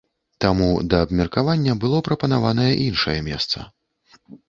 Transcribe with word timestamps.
Таму 0.45 0.69
да 0.93 1.01
абмеркавання 1.07 1.77
было 1.85 2.01
прапанаванае 2.09 2.69
іншае 2.89 3.19
месца. 3.33 3.71